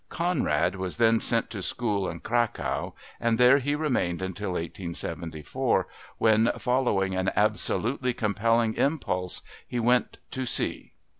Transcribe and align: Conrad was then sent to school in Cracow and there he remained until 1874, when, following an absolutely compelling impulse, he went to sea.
Conrad 0.09 0.77
was 0.77 0.97
then 0.97 1.19
sent 1.19 1.51
to 1.51 1.61
school 1.61 2.09
in 2.09 2.21
Cracow 2.21 2.95
and 3.19 3.37
there 3.37 3.59
he 3.59 3.75
remained 3.75 4.19
until 4.23 4.53
1874, 4.53 5.87
when, 6.17 6.51
following 6.57 7.13
an 7.13 7.29
absolutely 7.35 8.11
compelling 8.15 8.73
impulse, 8.73 9.43
he 9.67 9.79
went 9.79 10.17
to 10.31 10.47
sea. 10.47 10.93